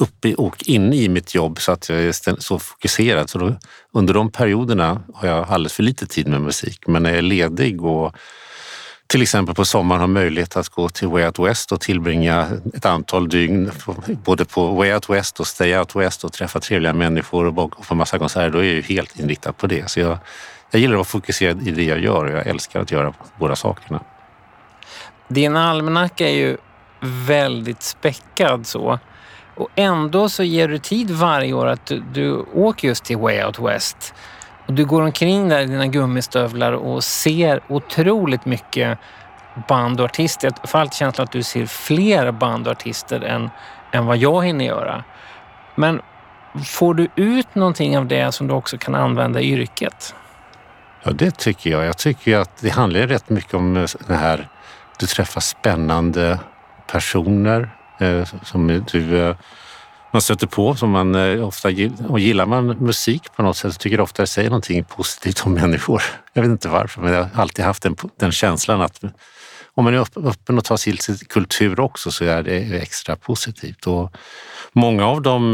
[0.00, 3.30] uppe och inne i mitt jobb så att jag är så fokuserad.
[3.30, 3.54] Så då,
[3.92, 6.86] under de perioderna har jag alldeles för lite tid med musik.
[6.86, 8.14] Men när jag är ledig och
[9.06, 12.86] till exempel på sommaren har möjlighet att gå till Way Out West och tillbringa ett
[12.86, 16.92] antal dygn på- både på Way Out West och Stay Out West och träffa trevliga
[16.92, 19.90] människor och gå på massa konserter, då är jag ju helt inriktad på det.
[19.90, 20.18] Så jag,
[20.70, 23.56] jag gillar att vara fokuserad i det jag gör och jag älskar att göra båda
[23.56, 24.00] sakerna.
[25.28, 26.56] Din almanacka är ju
[27.00, 28.98] väldigt späckad så.
[29.60, 33.44] Och ändå så ger du tid varje år att du, du åker just till Way
[33.44, 34.14] Out West.
[34.66, 38.98] Och du går omkring där i dina gummistövlar och ser otroligt mycket
[39.68, 40.52] band och artister.
[40.62, 43.50] Jag får alltid känslan att du ser fler band och artister än,
[43.92, 45.04] än vad jag hinner göra.
[45.74, 46.00] Men
[46.66, 50.14] får du ut någonting av det som du också kan använda i yrket?
[51.02, 51.84] Ja, det tycker jag.
[51.84, 54.48] Jag tycker att det handlar rätt mycket om eh, det här,
[54.98, 56.38] du träffar spännande
[56.86, 57.70] personer
[58.00, 59.36] Eh, som du typ, eh,
[60.12, 62.10] man stöter på som man eh, ofta gillar.
[62.10, 65.46] Och gillar man musik på något sätt så tycker jag ofta det säger någonting positivt
[65.46, 66.02] om människor.
[66.32, 69.00] Jag vet inte varför, men jag har alltid haft den, den känslan att
[69.74, 73.86] om man är öppen och tar till sig kultur också så är det extra positivt.
[73.86, 74.16] Och
[74.72, 75.52] många av de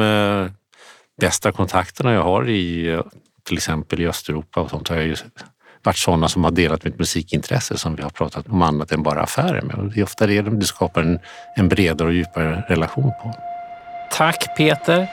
[1.21, 3.01] bästa kontakterna jag har i
[3.45, 5.17] till exempel i Östeuropa och sånt har jag ju
[5.87, 9.22] varit sådana som har delat mitt musikintresse som vi har pratat om annat än bara
[9.22, 9.77] affärer med.
[9.77, 11.18] Och det är ofta det du skapar en,
[11.57, 13.35] en bredare och djupare relation på.
[14.11, 15.09] Tack Peter.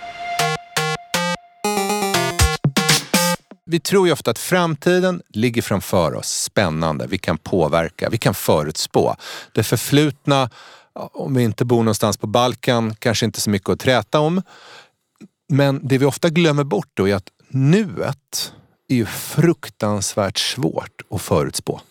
[3.65, 8.33] Vi tror ju ofta att framtiden ligger framför oss, spännande, vi kan påverka, vi kan
[8.33, 9.15] förutspå.
[9.51, 10.49] Det förflutna,
[10.93, 14.41] om vi inte bor någonstans på Balkan, kanske inte så mycket att träta om.
[15.49, 18.53] Men det vi ofta glömmer bort då är att nuet
[18.87, 21.81] är ju fruktansvärt svårt att förutspå.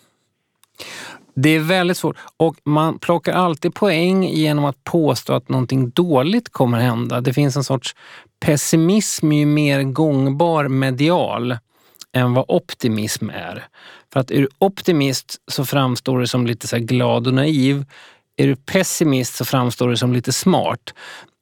[1.35, 6.49] Det är väldigt svårt och man plockar alltid poäng genom att påstå att någonting dåligt
[6.49, 7.21] kommer hända.
[7.21, 7.95] Det finns en sorts
[8.39, 11.57] pessimism ju mer gångbar medial
[12.13, 13.67] än vad optimism är.
[14.13, 17.85] För att är du optimist så framstår du som lite så glad och naiv.
[18.35, 20.93] Är du pessimist så framstår du som lite smart.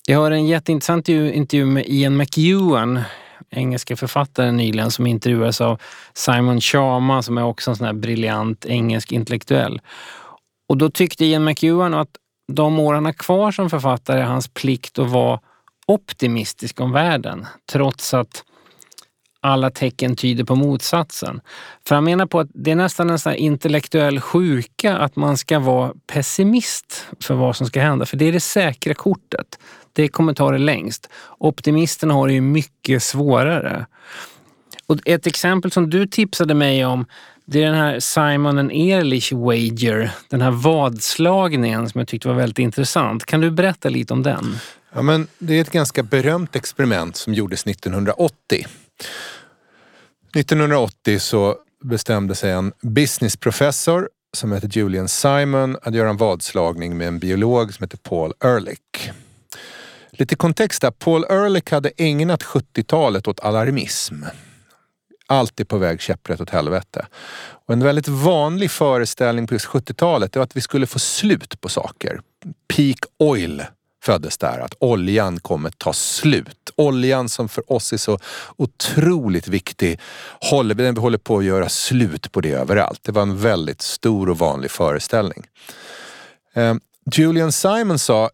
[0.08, 3.00] Jag har en jätteintressant intervju med Ian McEwan,
[3.52, 5.82] engelska författaren nyligen som intervjuades av
[6.14, 9.82] Simon Sharma som är också en sån här briljant engelsk intellektuell.
[10.70, 12.10] Och då tyckte Ian McEwan att
[12.54, 15.40] de år han har kvar som författare är hans plikt att vara
[15.88, 18.44] optimistisk om världen trots att
[19.42, 21.42] alla tecken tyder på motsatsen.
[21.88, 25.60] För han menar på att det är nästan en sån intellektuell sjuka att man ska
[25.60, 28.06] vara pessimist för vad som ska hända.
[28.06, 29.60] För det är det säkra kortet.
[29.94, 31.10] Det kommer ta det längst.
[31.38, 33.86] Optimisterna har det ju mycket svårare.
[34.86, 37.06] Och ett exempel som du tipsade mig om
[37.46, 42.36] det är den här Simon and Ehrlich Wager, den här vadslagningen som jag tyckte var
[42.36, 43.26] väldigt intressant.
[43.26, 44.56] Kan du berätta lite om den?
[44.94, 48.68] Ja, men det är ett ganska berömt experiment som gjordes 1980.
[50.36, 57.08] 1980 så bestämde sig en businessprofessor som heter Julian Simon att göra en vadslagning med
[57.08, 59.12] en biolog som heter Paul Ehrlich.
[60.12, 60.92] Lite kontext där.
[60.92, 64.24] Paul Ehrlich hade ägnat 70-talet åt alarmism.
[65.28, 67.08] Allt är på väg käpprätt åt helvete.
[67.66, 71.70] Och en väldigt vanlig föreställning på just 70-talet var att vi skulle få slut på
[71.70, 72.22] saker.
[72.68, 73.64] Peak oil
[74.04, 76.72] föddes där, att oljan kommer ta slut.
[76.76, 78.20] Oljan som för oss är så
[78.58, 80.00] otroligt viktig,
[80.42, 83.00] håller, vi håller på att göra slut på det överallt.
[83.04, 85.44] Det var en väldigt stor och vanlig föreställning.
[86.54, 86.76] Eh,
[87.14, 88.30] Julian Simon sa,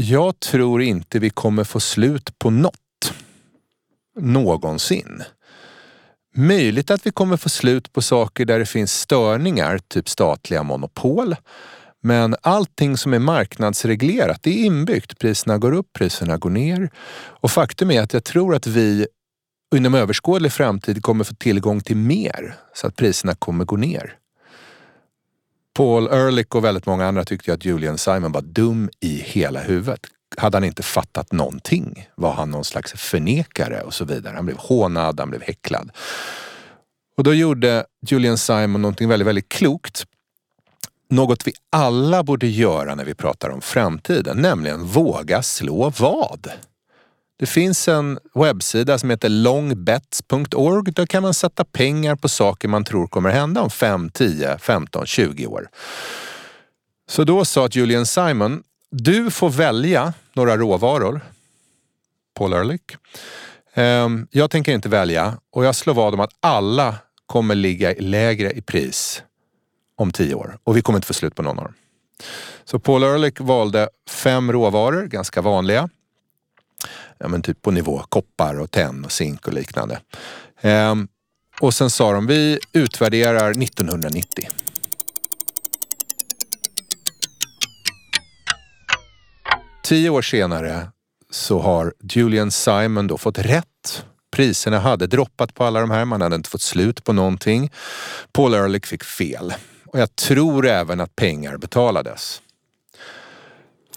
[0.00, 3.12] jag tror inte vi kommer få slut på något.
[4.20, 5.22] Någonsin.
[6.36, 11.36] Möjligt att vi kommer få slut på saker där det finns störningar, typ statliga monopol.
[12.02, 15.18] Men allting som är marknadsreglerat, det är inbyggt.
[15.18, 16.90] Priserna går upp, priserna går ner.
[17.14, 19.06] Och faktum är att jag tror att vi
[19.74, 24.19] inom överskådlig framtid kommer få tillgång till mer så att priserna kommer gå ner.
[25.74, 30.00] Paul Ehrlich och väldigt många andra tyckte att Julian Simon var dum i hela huvudet.
[30.36, 32.08] Hade han inte fattat någonting?
[32.14, 34.36] Var han någon slags förnekare och så vidare?
[34.36, 35.90] Han blev hånad, han blev häcklad.
[37.16, 40.06] Och då gjorde Julian Simon någonting väldigt, väldigt klokt
[41.10, 46.50] något vi alla borde göra när vi pratar om framtiden, nämligen våga slå vad.
[47.40, 50.92] Det finns en webbsida som heter longbets.org.
[50.92, 55.06] Där kan man sätta pengar på saker man tror kommer hända om 5, 10, 15,
[55.06, 55.68] 20 år.
[57.08, 61.20] Så då sa Julian Simon, du får välja några råvaror.
[62.34, 62.80] Paul Ehrlich.
[63.74, 66.94] Ehm, jag tänker inte välja och jag slår vad om att alla
[67.26, 69.22] kommer ligga lägre i pris
[69.96, 71.74] om tio år och vi kommer inte få slut på någon av dem.
[72.64, 75.88] Så Paul Ehrlich valde fem råvaror, ganska vanliga.
[77.20, 80.00] Ja, men typ på nivå koppar och tenn och zink och liknande.
[80.60, 81.08] Ehm,
[81.60, 84.48] och sen sa de, vi utvärderar 1990.
[89.82, 90.88] Tio år senare
[91.30, 94.04] så har Julian Simon då fått rätt.
[94.32, 97.70] Priserna hade droppat på alla de här, man hade inte fått slut på någonting.
[98.32, 99.54] Paul Ehrlich fick fel.
[99.86, 102.42] Och jag tror även att pengar betalades.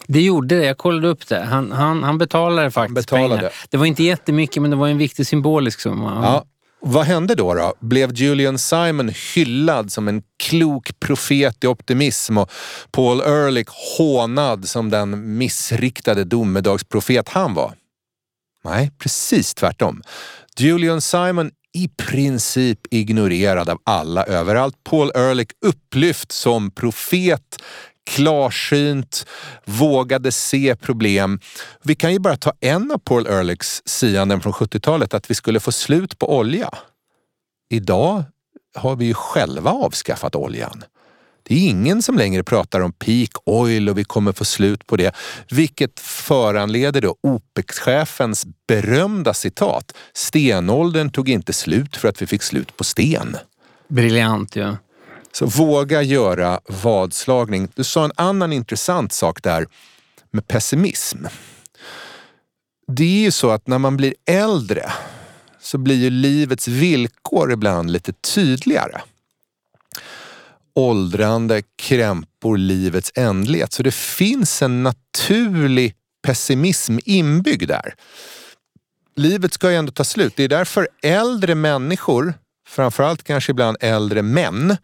[0.07, 1.41] Det gjorde det, jag kollade upp det.
[1.41, 3.37] Han, han, han betalade faktiskt betalade.
[3.37, 3.53] pengar.
[3.69, 6.19] Det var inte jättemycket men det var en viktig symbolisk summa.
[6.23, 6.45] Ja.
[6.85, 7.73] Vad hände då, då?
[7.79, 12.51] Blev Julian Simon hyllad som en klok profet i optimism och
[12.91, 17.73] Paul Ehrlich hånad som den missriktade domedagsprofet han var?
[18.63, 20.01] Nej, precis tvärtom.
[20.57, 24.75] Julian Simon i princip ignorerad av alla överallt.
[24.83, 27.63] Paul Ehrlich upplyft som profet,
[28.05, 29.25] klarsynt,
[29.65, 31.39] vågade se problem.
[31.83, 35.59] Vi kan ju bara ta en av Paul Ehrlichs sianden från 70-talet, att vi skulle
[35.59, 36.69] få slut på olja.
[37.69, 38.23] Idag
[38.75, 40.83] har vi ju själva avskaffat oljan.
[41.43, 44.97] Det är ingen som längre pratar om peak oil och vi kommer få slut på
[44.97, 45.15] det.
[45.49, 49.95] Vilket föranleder då OPEC-chefens berömda citat.
[50.13, 53.37] Stenåldern tog inte slut för att vi fick slut på sten.
[53.87, 54.77] Briljant ja.
[55.35, 57.67] Så våga göra vadslagning.
[57.75, 59.67] Du sa en annan intressant sak där
[60.31, 61.25] med pessimism.
[62.87, 64.91] Det är ju så att när man blir äldre
[65.61, 69.01] så blir ju livets villkor ibland lite tydligare
[70.75, 73.73] åldrande, krämpor, livets ändlighet.
[73.73, 77.95] Så det finns en naturlig pessimism inbyggd där.
[79.15, 80.33] Livet ska ju ändå ta slut.
[80.35, 82.33] Det är därför äldre människor,
[82.67, 84.77] framförallt kanske ibland äldre män,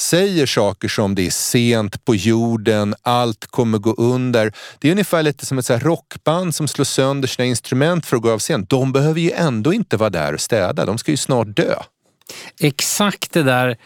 [0.00, 4.52] säger saker som det är sent på jorden, allt kommer gå under.
[4.78, 8.22] Det är ungefär lite som ett så rockband som slår sönder sina instrument för att
[8.22, 8.66] gå av scen.
[8.68, 11.74] De behöver ju ändå inte vara där och städa, de ska ju snart dö.
[12.60, 13.76] Exakt det där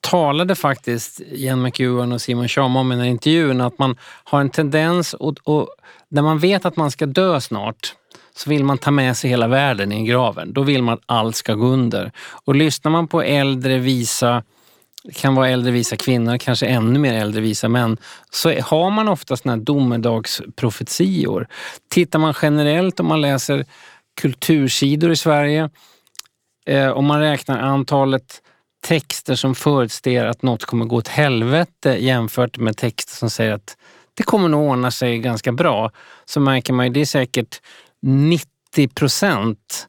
[0.00, 4.40] talade faktiskt Ian McEwan och Simon Scham om i den här intervjun, att man har
[4.40, 5.68] en tendens och, och
[6.08, 7.94] när man vet att man ska dö snart
[8.36, 10.52] så vill man ta med sig hela världen i graven.
[10.52, 12.12] Då vill man att allt ska gå under.
[12.44, 14.42] Och lyssnar man på äldre visa,
[15.08, 17.96] det kan vara äldre visa kvinnor, kanske ännu mer äldre visa män,
[18.30, 21.48] så har man ofta såna här domedagsprofetior.
[21.90, 23.64] Tittar man generellt om man läser
[24.20, 25.70] kultursidor i Sverige,
[26.66, 28.42] eh, om man räknar antalet
[28.86, 33.76] texter som förutser att något kommer gå åt helvete jämfört med texter som säger att
[34.14, 35.90] det kommer nog ordna sig ganska bra,
[36.24, 37.60] så märker man ju det är säkert
[38.02, 38.48] 90
[38.94, 39.88] procent.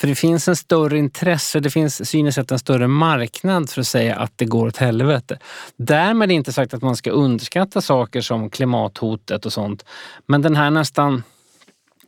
[0.00, 4.16] För det finns en större intresse, det finns synes en större marknad för att säga
[4.16, 5.38] att det går åt helvete.
[5.76, 9.84] Därmed inte sagt att man ska underskatta saker som klimathotet och sånt.
[10.26, 11.22] Men den här nästan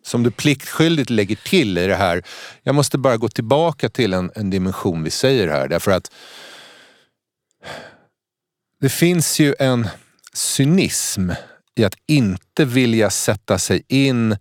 [0.03, 2.22] som du pliktskyldigt lägger till i det här.
[2.62, 6.11] Jag måste bara gå tillbaka till en, en dimension vi säger här därför att
[8.81, 9.88] det finns ju en
[10.33, 11.31] cynism
[11.74, 14.37] i att inte vilja sätta sig in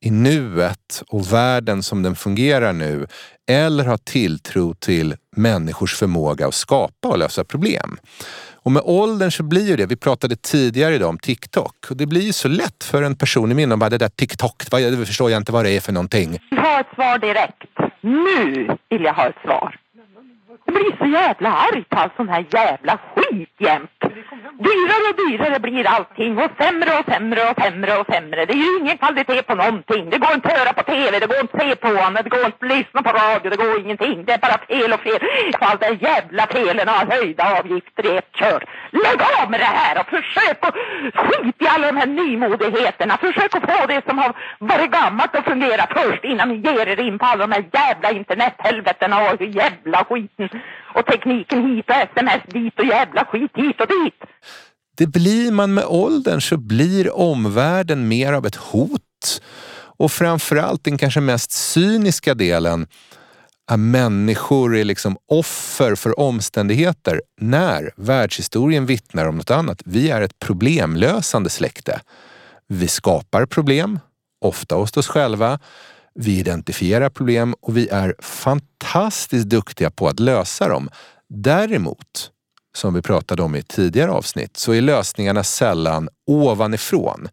[0.00, 3.06] i nuet och världen som den fungerar nu
[3.50, 7.96] eller ha tilltro till människors förmåga att skapa och lösa problem.
[8.62, 12.06] Och med åldern så blir ju det, vi pratade tidigare idag om TikTok, och det
[12.06, 15.30] blir ju så lätt för en person i min bara det där TikTok, det förstår
[15.30, 16.38] jag inte vad det är för någonting.
[16.50, 18.00] Jag vill ha ett svar direkt.
[18.00, 19.76] Nu vill jag ha ett svar.
[20.66, 23.19] Jag blir så jävla arg på all sån här jävla skit
[23.58, 24.00] jämt.
[24.66, 28.44] Dyrare och dyrare blir allting och sämre och sämre och sämre och sämre.
[28.46, 30.10] Det är ju ingen kvalitet på någonting.
[30.10, 32.30] Det går inte att höra på TV, det går inte att se på honom, det
[32.30, 34.24] går inte att lyssna på radio, det går ingenting.
[34.24, 35.20] Det är bara fel och fel.
[35.60, 38.64] Allt det jävla felen och höjda avgifter i ett kör.
[38.90, 40.74] Lägg av med det här och försök att
[41.14, 43.16] skit i alla de här nymodigheterna.
[43.16, 47.00] Försök att få det som har varit gammalt att fungera först innan ni ger er
[47.00, 50.48] in på alla de här jävla internethelvetena och jävla skiten
[50.94, 54.22] och tekniken hit och sms dit och jävla skit hit och dit.
[54.96, 59.42] Det blir man med åldern så blir omvärlden mer av ett hot.
[59.98, 62.86] Och framförallt den kanske mest cyniska delen
[63.70, 69.82] att människor är liksom offer för omständigheter när världshistorien vittnar om något annat.
[69.84, 72.00] Vi är ett problemlösande släkte.
[72.68, 73.98] Vi skapar problem,
[74.40, 75.58] ofta hos oss själva.
[76.14, 80.88] Vi identifierar problem och vi är fantastiskt duktiga på att lösa dem.
[81.28, 82.30] Däremot,
[82.76, 87.28] som vi pratade om i ett tidigare avsnitt, så är lösningarna sällan ovanifrån.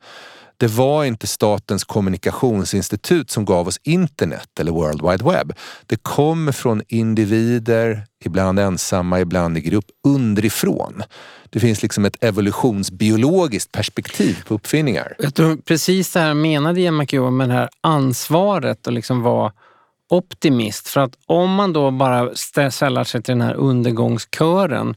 [0.59, 5.53] Det var inte Statens kommunikationsinstitut som gav oss internet eller World Wide Web.
[5.85, 11.03] Det kommer från individer, ibland ensamma, ibland i grupp, underifrån.
[11.49, 15.15] Det finns liksom ett evolutionsbiologiskt perspektiv på uppfinningar.
[15.19, 19.51] Jag tror precis det här menade Ian McEwan med det här ansvaret och liksom vara
[20.09, 20.87] optimist.
[20.87, 22.35] För att om man då bara
[22.71, 24.95] sällar sig till den här undergångskören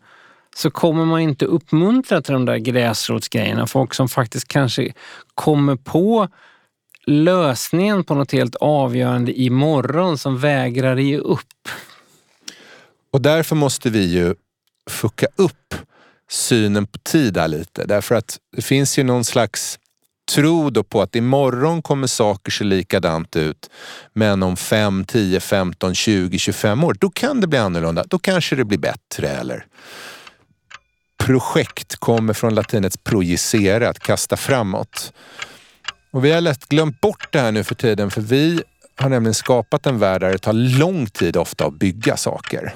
[0.56, 3.66] så kommer man inte uppmuntra till de där gräsrotsgrejerna.
[3.66, 4.92] Folk som faktiskt kanske
[5.34, 6.28] kommer på
[7.06, 11.68] lösningen på något helt avgörande imorgon som vägrar ge upp.
[13.12, 14.34] Och därför måste vi ju
[14.90, 15.74] fucka upp
[16.30, 17.84] synen på tid där lite.
[17.84, 19.78] Därför att det finns ju någon slags
[20.34, 23.70] tro då på att imorgon kommer saker se likadant ut.
[24.12, 28.04] Men om 5, 10, 15, 20, 25 år, då kan det bli annorlunda.
[28.08, 29.66] Då kanske det blir bättre eller
[31.30, 35.12] projekt kommer från latinets projicera, att kasta framåt.
[36.10, 38.62] Och vi har lätt glömt bort det här nu för tiden för vi
[38.96, 42.74] har nämligen skapat en värld där det tar lång tid ofta att bygga saker.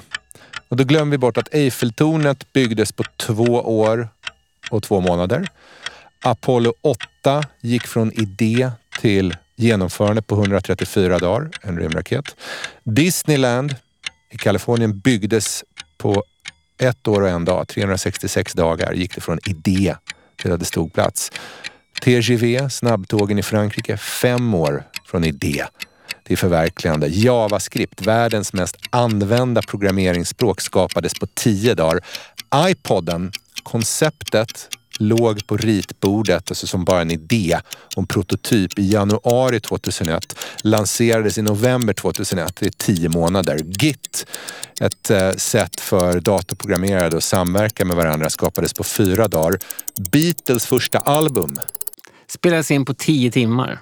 [0.69, 3.43] Och då glömmer vi bort att Eiffeltornet byggdes på två
[3.79, 4.09] år
[4.71, 5.47] och två månader.
[6.23, 12.35] Apollo 8 gick från idé till genomförande på 134 dagar, en rymdraket.
[12.83, 13.75] Disneyland
[14.29, 15.63] i Kalifornien byggdes
[15.97, 16.23] på
[16.77, 19.95] ett år och en dag, 366 dagar, gick det från idé
[20.35, 21.31] till att det stod plats.
[22.01, 25.65] TGV, snabbtågen i Frankrike, fem år från idé
[26.23, 27.07] till förverkligande.
[27.07, 31.99] JavaScript, världens mest använda programmeringsspråk, skapades på tio dagar.
[32.55, 33.31] iPoden,
[33.65, 37.59] konceptet låg på ritbordet, alltså som bara en idé
[37.95, 40.39] och en prototyp i januari 2001.
[40.63, 43.57] Lanserades i november 2001, det är tio månader.
[43.57, 44.25] Git,
[44.81, 49.59] ett eh, sätt för datorprogrammerare att samverka med varandra, skapades på fyra dagar.
[50.11, 51.59] Beatles första album
[52.27, 53.79] spelades in på tio timmar.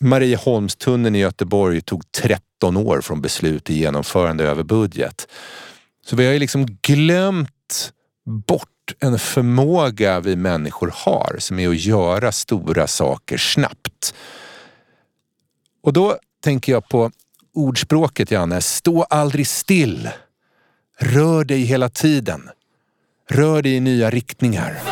[0.00, 5.28] Marieholmstunneln i Göteborg tog 13 år från beslut till genomförande över budget.
[6.06, 7.92] Så vi har ju liksom glömt
[8.46, 8.68] bort
[9.00, 14.14] en förmåga vi människor har som är att göra stora saker snabbt.
[15.82, 17.10] Och då tänker jag på
[17.54, 18.60] ordspråket, Janne.
[18.60, 20.08] Stå aldrig still.
[20.98, 22.50] Rör dig hela tiden.
[23.30, 24.82] Rör dig i nya riktningar.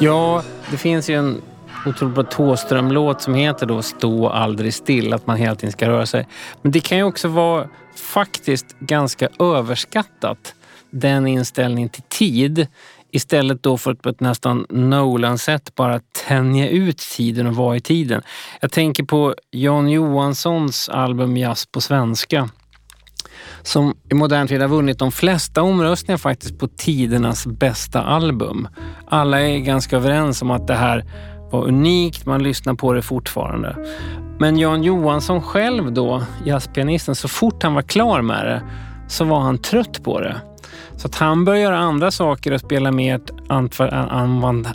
[0.00, 1.42] Ja, det finns ju en
[1.86, 6.06] otroligt bra Thåström-låt som heter då Stå aldrig still, att man hela tiden ska röra
[6.06, 6.28] sig.
[6.62, 10.54] Men det kan ju också vara faktiskt ganska överskattat,
[10.90, 12.66] den inställningen till tid.
[13.10, 17.80] Istället då för att på ett nästan Nolan-sätt bara tänja ut tiden och vara i
[17.80, 18.22] tiden.
[18.60, 22.48] Jag tänker på Jan Johanssons album Jazz på svenska
[23.62, 28.68] som i modern tid har vunnit de flesta omröstningar faktiskt på tidernas bästa album.
[29.06, 31.04] Alla är ganska överens om att det här
[31.50, 33.76] var unikt, man lyssnar på det fortfarande.
[34.38, 38.62] Men Jan Johansson själv då, jazzpianisten, så fort han var klar med det
[39.08, 40.40] så var han trött på det.
[40.96, 43.20] Så att han började göra andra saker och spela mer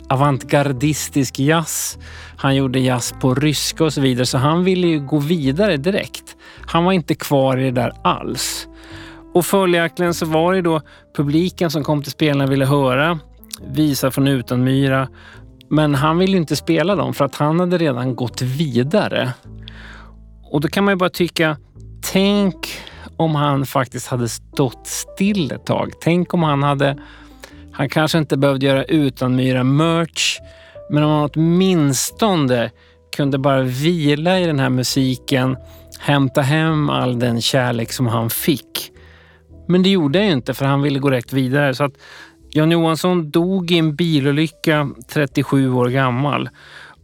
[0.08, 1.98] avantgardistisk jazz.
[2.36, 6.36] Han gjorde jazz på ryska och så vidare, så han ville ju gå vidare direkt.
[6.66, 8.68] Han var inte kvar i det där alls.
[9.34, 10.80] Och följaktligen så var det då
[11.16, 13.18] publiken som kom till spelarna ville höra
[13.60, 15.08] visa från Utanmyra.
[15.74, 19.32] Men han ville inte spela dem för att han hade redan gått vidare.
[20.50, 21.56] Och då kan man ju bara tycka,
[22.12, 22.56] tänk
[23.16, 25.92] om han faktiskt hade stått still ett tag.
[26.00, 26.98] Tänk om han hade...
[27.72, 30.38] Han kanske inte behövde göra Utanmyra merch,
[30.90, 32.70] men om han åtminstone
[33.16, 35.56] kunde bara vila i den här musiken,
[35.98, 38.92] hämta hem all den kärlek som han fick.
[39.68, 41.74] Men det gjorde han ju inte för han ville gå rätt vidare.
[41.74, 41.94] Så att
[42.54, 46.48] Jan Johansson dog i en bilolycka 37 år gammal.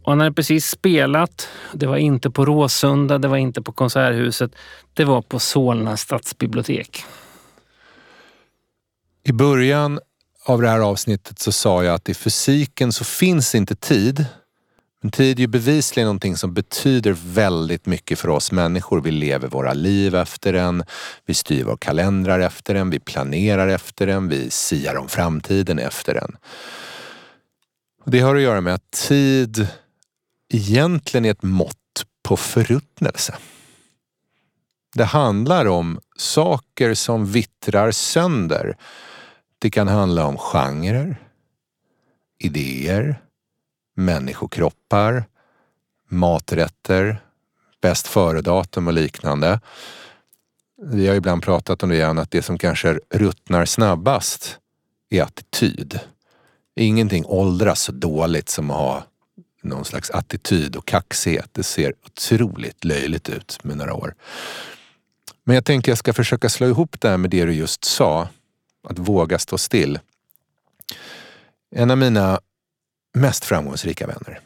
[0.03, 1.47] Och han hade precis spelat.
[1.73, 4.51] Det var inte på Råsunda, det var inte på Konserthuset.
[4.93, 7.03] Det var på Solna stadsbibliotek.
[9.23, 9.99] I början
[10.45, 14.25] av det här avsnittet så sa jag att i fysiken så finns inte tid.
[15.01, 19.01] Men tid är ju bevisligen någonting som betyder väldigt mycket för oss människor.
[19.01, 20.83] Vi lever våra liv efter den,
[21.25, 26.13] vi styr våra kalendrar efter den, vi planerar efter den, vi siar om framtiden efter
[26.13, 26.37] den.
[28.05, 29.67] Det har att göra med att tid
[30.53, 31.75] egentligen är ett mått
[32.23, 33.35] på förruttnelse.
[34.95, 38.77] Det handlar om saker som vittrar sönder.
[39.59, 41.21] Det kan handla om genrer,
[42.39, 43.21] idéer,
[43.99, 45.23] människokroppar,
[46.07, 47.21] maträtter,
[47.81, 49.59] bäst före-datum och liknande.
[50.81, 54.59] Vi har ibland pratat om det igen, att det som kanske ruttnar snabbast
[55.09, 55.99] är attityd.
[56.75, 59.03] Ingenting åldras så dåligt som att ha
[59.61, 61.49] någon slags attityd och kaxighet.
[61.51, 64.15] Det ser otroligt löjligt ut med några år.
[65.43, 68.27] Men jag tänker jag ska försöka slå ihop det här med det du just sa.
[68.83, 69.99] Att våga stå still.
[71.75, 72.39] En av mina
[73.13, 74.39] mest framgångsrika vänner.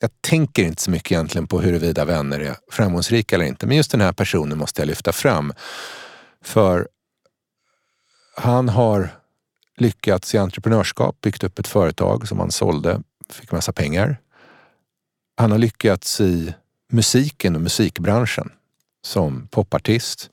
[0.00, 3.66] Jag tänker inte så mycket egentligen på huruvida vänner är framgångsrika eller inte.
[3.66, 5.52] Men just den här personen måste jag lyfta fram.
[6.44, 6.88] För
[8.36, 9.08] han har
[9.76, 14.16] lyckats i entreprenörskap, byggt upp ett företag som han sålde, fick massa pengar.
[15.36, 16.54] Han har lyckats i
[16.92, 18.52] musiken och musikbranschen
[19.04, 20.30] som popartist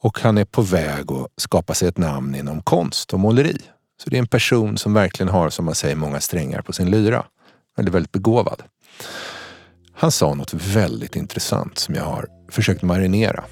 [0.00, 3.58] och han är på väg att skapa sig ett namn inom konst och måleri.
[4.04, 6.90] Så det är en person som verkligen har, som man säger, många strängar på sin
[6.90, 7.24] lyra.
[7.76, 8.62] Väldigt, väldigt begåvad.
[9.94, 13.44] Han sa något väldigt intressant som jag har försökt marinera.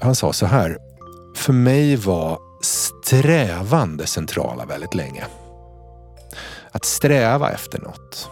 [0.00, 0.78] Han sa så här.
[1.36, 5.24] För mig var strävande centrala väldigt länge.
[6.70, 8.28] Att sträva efter något.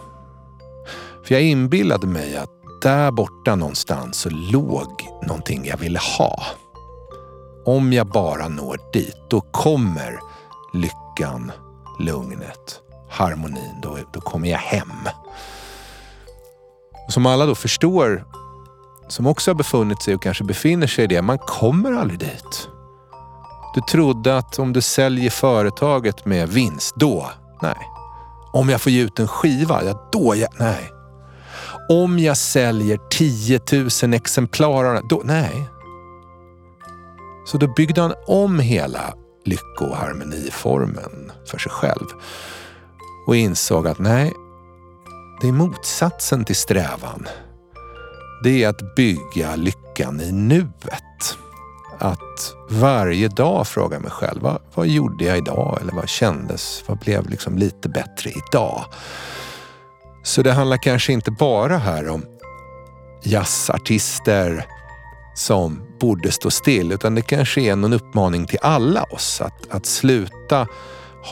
[1.25, 2.49] För jag inbillade mig att
[2.81, 6.43] där borta någonstans så låg någonting jag ville ha.
[7.65, 10.19] Om jag bara når dit, då kommer
[10.73, 11.51] lyckan,
[11.99, 13.75] lugnet, harmonin.
[13.81, 15.09] Då, då kommer jag hem.
[17.07, 18.25] Och som alla då förstår,
[19.07, 22.69] som också har befunnit sig och kanske befinner sig i det, man kommer aldrig dit.
[23.75, 27.77] Du trodde att om du säljer företaget med vinst, då, nej.
[28.53, 30.91] Om jag får ge ut en skiva, ja då, ja, nej.
[31.89, 33.61] Om jag säljer 10
[34.03, 35.69] 000 exemplar, då, nej.
[37.45, 39.13] Så då byggde han om hela
[39.45, 42.07] lycko och harmoniformen för sig själv
[43.27, 44.33] och insåg att nej,
[45.41, 47.27] det är motsatsen till strävan.
[48.43, 51.37] Det är att bygga lyckan i nuet.
[51.99, 55.77] Att varje dag fråga mig själv, vad, vad gjorde jag idag?
[55.81, 56.83] Eller vad kändes?
[56.87, 58.85] Vad blev liksom lite bättre idag?
[60.23, 62.25] Så det handlar kanske inte bara här om
[63.23, 64.65] jazzartister
[65.35, 69.85] som borde stå still, utan det kanske är någon uppmaning till alla oss att, att
[69.85, 70.67] sluta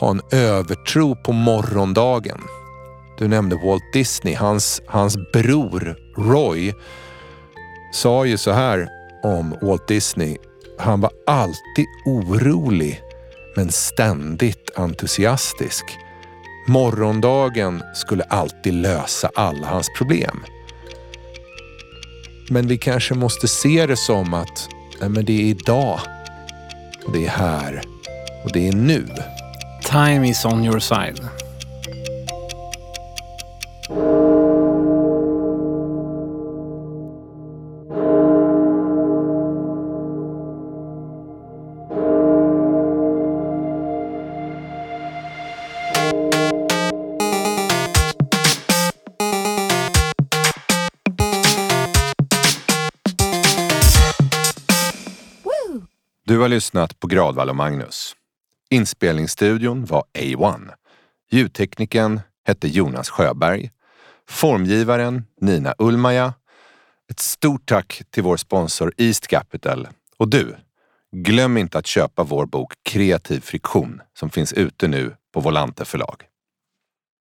[0.00, 2.40] ha en övertro på morgondagen.
[3.18, 4.34] Du nämnde Walt Disney.
[4.34, 6.74] Hans, hans bror Roy
[7.92, 8.88] sa ju så här
[9.22, 10.36] om Walt Disney.
[10.78, 13.02] Han var alltid orolig
[13.56, 15.84] men ständigt entusiastisk.
[16.68, 20.44] Morgondagen skulle alltid lösa alla hans problem.
[22.52, 24.68] Men vi kanske måste se det som att
[25.00, 26.00] nej, men det är idag.
[27.06, 27.82] Och det är här.
[28.44, 29.06] Och det är nu.
[29.82, 31.20] Time is on your side.
[56.52, 58.16] Lyssnat på Gradvall och Magnus.
[58.70, 60.70] Inspelningsstudion var A1.
[61.30, 63.70] Ljudtekniken hette Jonas Sjöberg.
[64.28, 66.34] Formgivaren Nina Ulmaja.
[67.10, 69.88] Ett stort tack till vår sponsor East Capital.
[70.16, 70.56] Och du,
[71.16, 76.24] glöm inte att köpa vår bok Kreativ friktion som finns ute nu på Volante förlag.